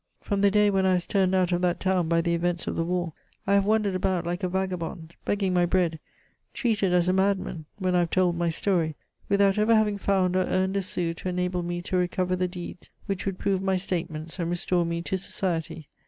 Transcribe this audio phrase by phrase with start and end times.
[0.19, 2.75] From the day when I was turned out of that town by the events of
[2.75, 3.13] the war,
[3.45, 5.99] I have wandered about like a vagabond, begging my bread,
[6.55, 8.95] treated as a madman when I have told my story,
[9.29, 12.89] without ever having found or earned a sou to enable me to recover the deeds
[13.05, 15.87] which would prove my statements, and restore me to society.